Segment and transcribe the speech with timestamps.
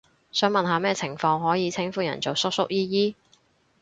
[0.31, 3.15] 想問下咩情況可以稱呼人做叔叔姨姨？